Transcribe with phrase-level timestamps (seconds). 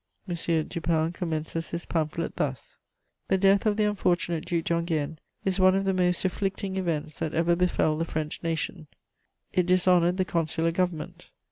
[0.27, 0.33] M.
[0.67, 2.79] Dupin commences his pamphlet thus:
[3.27, 7.35] "The death of the unfortunate Duc d'Enghien is one of the most afflicting events that
[7.35, 8.87] ever befel the French nation:
[9.53, 11.29] it dishonoured the consular government.